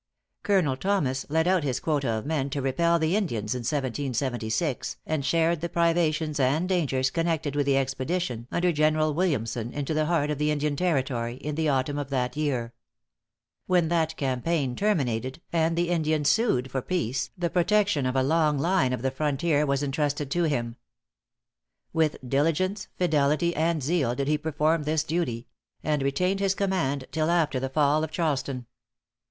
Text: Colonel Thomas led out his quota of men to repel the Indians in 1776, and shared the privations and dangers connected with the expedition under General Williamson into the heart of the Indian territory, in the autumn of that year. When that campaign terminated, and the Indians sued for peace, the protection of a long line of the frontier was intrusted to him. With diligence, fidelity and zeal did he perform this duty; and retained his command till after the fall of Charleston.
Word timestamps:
Colonel 0.41 0.77
Thomas 0.77 1.27
led 1.29 1.47
out 1.47 1.63
his 1.63 1.79
quota 1.79 2.09
of 2.09 2.25
men 2.25 2.49
to 2.49 2.61
repel 2.63 2.97
the 2.97 3.15
Indians 3.15 3.53
in 3.53 3.59
1776, 3.59 4.97
and 5.05 5.23
shared 5.23 5.61
the 5.61 5.69
privations 5.69 6.39
and 6.39 6.67
dangers 6.67 7.11
connected 7.11 7.55
with 7.55 7.67
the 7.67 7.77
expedition 7.77 8.47
under 8.51 8.71
General 8.71 9.13
Williamson 9.13 9.71
into 9.71 9.93
the 9.93 10.07
heart 10.07 10.31
of 10.31 10.39
the 10.39 10.49
Indian 10.49 10.75
territory, 10.75 11.35
in 11.35 11.53
the 11.53 11.69
autumn 11.69 11.99
of 11.99 12.09
that 12.09 12.35
year. 12.35 12.73
When 13.67 13.89
that 13.89 14.17
campaign 14.17 14.75
terminated, 14.75 15.39
and 15.53 15.77
the 15.77 15.89
Indians 15.89 16.29
sued 16.29 16.71
for 16.71 16.81
peace, 16.81 17.29
the 17.37 17.51
protection 17.51 18.07
of 18.07 18.15
a 18.15 18.23
long 18.23 18.57
line 18.57 18.93
of 18.93 19.03
the 19.03 19.11
frontier 19.11 19.67
was 19.67 19.83
intrusted 19.83 20.31
to 20.31 20.45
him. 20.45 20.77
With 21.93 22.17
diligence, 22.27 22.87
fidelity 22.97 23.55
and 23.55 23.83
zeal 23.83 24.15
did 24.15 24.27
he 24.27 24.39
perform 24.39 24.81
this 24.81 25.03
duty; 25.03 25.45
and 25.83 26.01
retained 26.01 26.39
his 26.39 26.55
command 26.55 27.05
till 27.11 27.29
after 27.29 27.59
the 27.59 27.69
fall 27.69 28.03
of 28.03 28.09
Charleston. 28.09 28.65